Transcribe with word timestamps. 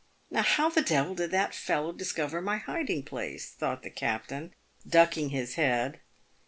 Now, 0.31 0.41
how 0.41 0.69
the 0.69 0.81
devil 0.81 1.13
did 1.13 1.29
that 1.29 1.53
fellow 1.53 1.91
discover 1.91 2.41
my 2.41 2.57
hiding 2.57 3.03
place?" 3.03 3.51
thought 3.59 3.83
the 3.83 3.91
captain, 3.91 4.55
ducking 4.89 5.29
his 5.29 5.53
head. 5.61 5.99